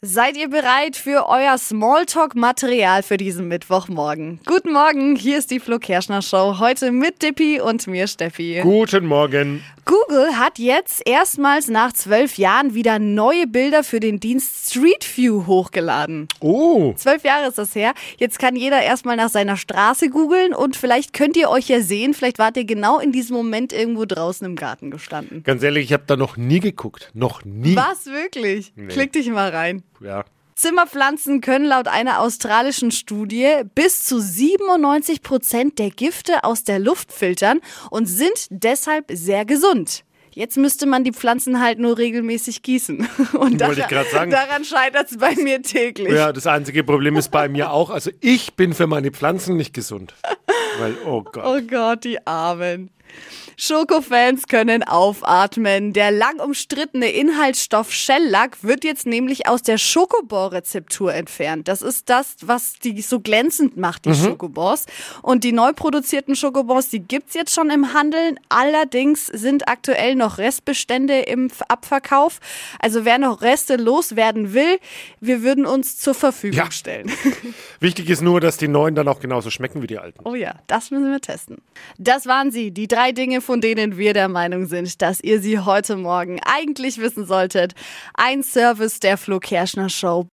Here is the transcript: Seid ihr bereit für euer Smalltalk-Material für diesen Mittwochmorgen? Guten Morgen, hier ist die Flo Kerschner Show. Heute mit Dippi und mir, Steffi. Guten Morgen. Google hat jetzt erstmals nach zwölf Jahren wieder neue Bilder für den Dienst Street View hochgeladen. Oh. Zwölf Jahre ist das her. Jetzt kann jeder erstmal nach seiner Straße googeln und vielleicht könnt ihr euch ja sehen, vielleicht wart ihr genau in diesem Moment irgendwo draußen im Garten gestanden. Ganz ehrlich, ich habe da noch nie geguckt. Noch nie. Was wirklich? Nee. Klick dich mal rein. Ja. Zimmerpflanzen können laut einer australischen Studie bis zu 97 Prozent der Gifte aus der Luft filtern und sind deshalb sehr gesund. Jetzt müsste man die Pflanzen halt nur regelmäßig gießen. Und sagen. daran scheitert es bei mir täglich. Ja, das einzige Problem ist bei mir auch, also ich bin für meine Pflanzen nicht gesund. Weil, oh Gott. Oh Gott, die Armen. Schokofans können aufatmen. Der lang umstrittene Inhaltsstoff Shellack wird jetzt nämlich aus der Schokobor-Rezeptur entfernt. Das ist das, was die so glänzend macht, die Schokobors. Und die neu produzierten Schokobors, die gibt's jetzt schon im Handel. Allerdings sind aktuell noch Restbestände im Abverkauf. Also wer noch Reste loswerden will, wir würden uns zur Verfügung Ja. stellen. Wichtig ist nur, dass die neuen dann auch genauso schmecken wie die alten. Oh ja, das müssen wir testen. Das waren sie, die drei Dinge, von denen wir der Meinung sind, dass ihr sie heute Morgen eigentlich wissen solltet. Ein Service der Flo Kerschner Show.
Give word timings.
Seid 0.00 0.36
ihr 0.36 0.48
bereit 0.48 0.96
für 0.96 1.28
euer 1.28 1.58
Smalltalk-Material 1.58 3.02
für 3.02 3.16
diesen 3.16 3.48
Mittwochmorgen? 3.48 4.38
Guten 4.46 4.72
Morgen, 4.72 5.16
hier 5.16 5.38
ist 5.38 5.50
die 5.50 5.58
Flo 5.58 5.80
Kerschner 5.80 6.22
Show. 6.22 6.60
Heute 6.60 6.92
mit 6.92 7.20
Dippi 7.20 7.60
und 7.60 7.84
mir, 7.88 8.06
Steffi. 8.06 8.60
Guten 8.62 9.06
Morgen. 9.06 9.64
Google 9.88 10.36
hat 10.36 10.58
jetzt 10.58 11.00
erstmals 11.06 11.68
nach 11.68 11.94
zwölf 11.94 12.36
Jahren 12.36 12.74
wieder 12.74 12.98
neue 12.98 13.46
Bilder 13.46 13.82
für 13.82 14.00
den 14.00 14.20
Dienst 14.20 14.70
Street 14.70 15.02
View 15.16 15.46
hochgeladen. 15.46 16.28
Oh. 16.40 16.92
Zwölf 16.94 17.24
Jahre 17.24 17.48
ist 17.48 17.56
das 17.56 17.74
her. 17.74 17.94
Jetzt 18.18 18.38
kann 18.38 18.54
jeder 18.54 18.82
erstmal 18.82 19.16
nach 19.16 19.30
seiner 19.30 19.56
Straße 19.56 20.10
googeln 20.10 20.52
und 20.52 20.76
vielleicht 20.76 21.14
könnt 21.14 21.38
ihr 21.38 21.48
euch 21.48 21.68
ja 21.70 21.80
sehen, 21.80 22.12
vielleicht 22.12 22.38
wart 22.38 22.58
ihr 22.58 22.66
genau 22.66 22.98
in 22.98 23.12
diesem 23.12 23.34
Moment 23.34 23.72
irgendwo 23.72 24.04
draußen 24.04 24.46
im 24.46 24.56
Garten 24.56 24.90
gestanden. 24.90 25.42
Ganz 25.42 25.62
ehrlich, 25.62 25.86
ich 25.86 25.92
habe 25.94 26.04
da 26.06 26.16
noch 26.16 26.36
nie 26.36 26.60
geguckt. 26.60 27.10
Noch 27.14 27.46
nie. 27.46 27.74
Was 27.74 28.04
wirklich? 28.04 28.74
Nee. 28.76 28.88
Klick 28.88 29.14
dich 29.14 29.30
mal 29.30 29.48
rein. 29.48 29.82
Ja. 30.00 30.26
Zimmerpflanzen 30.58 31.40
können 31.40 31.66
laut 31.66 31.86
einer 31.86 32.20
australischen 32.20 32.90
Studie 32.90 33.62
bis 33.76 34.04
zu 34.04 34.20
97 34.20 35.22
Prozent 35.22 35.78
der 35.78 35.90
Gifte 35.90 36.42
aus 36.42 36.64
der 36.64 36.80
Luft 36.80 37.12
filtern 37.12 37.60
und 37.90 38.06
sind 38.06 38.48
deshalb 38.50 39.04
sehr 39.08 39.44
gesund. 39.44 40.02
Jetzt 40.32 40.56
müsste 40.56 40.86
man 40.86 41.04
die 41.04 41.12
Pflanzen 41.12 41.60
halt 41.60 41.78
nur 41.78 41.96
regelmäßig 41.96 42.62
gießen. 42.62 43.08
Und 43.38 43.60
sagen. 44.12 44.30
daran 44.30 44.64
scheitert 44.64 45.10
es 45.10 45.16
bei 45.16 45.34
mir 45.34 45.62
täglich. 45.62 46.12
Ja, 46.12 46.32
das 46.32 46.46
einzige 46.46 46.84
Problem 46.84 47.16
ist 47.16 47.30
bei 47.30 47.48
mir 47.48 47.72
auch, 47.72 47.90
also 47.90 48.10
ich 48.20 48.54
bin 48.54 48.72
für 48.72 48.86
meine 48.86 49.10
Pflanzen 49.10 49.56
nicht 49.56 49.74
gesund. 49.74 50.14
Weil, 50.78 50.94
oh 51.06 51.22
Gott. 51.22 51.44
Oh 51.44 51.60
Gott, 51.66 52.04
die 52.04 52.24
Armen. 52.24 52.90
Schokofans 53.56 54.46
können 54.46 54.82
aufatmen. 54.84 55.92
Der 55.92 56.10
lang 56.12 56.38
umstrittene 56.38 57.10
Inhaltsstoff 57.10 57.92
Shellack 57.92 58.62
wird 58.62 58.84
jetzt 58.84 59.04
nämlich 59.06 59.48
aus 59.48 59.62
der 59.62 59.78
Schokobor-Rezeptur 59.78 61.12
entfernt. 61.12 61.66
Das 61.66 61.82
ist 61.82 62.08
das, 62.08 62.36
was 62.42 62.74
die 62.74 63.02
so 63.02 63.18
glänzend 63.20 63.76
macht, 63.76 64.04
die 64.04 64.14
Schokobors. 64.14 64.86
Und 65.22 65.42
die 65.42 65.50
neu 65.52 65.72
produzierten 65.72 66.36
Schokobors, 66.36 66.88
die 66.88 67.00
gibt's 67.00 67.34
jetzt 67.34 67.52
schon 67.52 67.70
im 67.70 67.92
Handel. 67.94 68.36
Allerdings 68.48 69.26
sind 69.26 69.68
aktuell 69.68 70.14
noch 70.14 70.38
Restbestände 70.38 71.18
im 71.20 71.50
Abverkauf. 71.68 72.38
Also 72.78 73.04
wer 73.04 73.18
noch 73.18 73.42
Reste 73.42 73.74
loswerden 73.76 74.54
will, 74.54 74.78
wir 75.20 75.42
würden 75.42 75.66
uns 75.66 75.98
zur 75.98 76.14
Verfügung 76.14 76.58
Ja. 76.58 76.70
stellen. 76.70 77.10
Wichtig 77.80 78.08
ist 78.08 78.22
nur, 78.22 78.40
dass 78.40 78.56
die 78.56 78.68
neuen 78.68 78.94
dann 78.94 79.08
auch 79.08 79.20
genauso 79.20 79.50
schmecken 79.50 79.82
wie 79.82 79.86
die 79.88 79.98
alten. 79.98 80.20
Oh 80.24 80.34
ja, 80.34 80.54
das 80.68 80.90
müssen 80.92 81.10
wir 81.10 81.20
testen. 81.20 81.58
Das 81.98 82.26
waren 82.26 82.50
sie, 82.52 82.70
die 82.70 82.86
drei 82.98 83.12
Dinge, 83.12 83.40
von 83.40 83.60
denen 83.60 83.96
wir 83.96 84.12
der 84.12 84.26
Meinung 84.28 84.66
sind, 84.66 85.00
dass 85.02 85.20
ihr 85.20 85.40
sie 85.40 85.60
heute 85.60 85.94
Morgen 85.94 86.40
eigentlich 86.44 86.98
wissen 86.98 87.26
solltet. 87.26 87.74
Ein 88.14 88.42
Service 88.42 88.98
der 88.98 89.16
Flo 89.16 89.38
Kerschner 89.38 89.88
Show. 89.88 90.26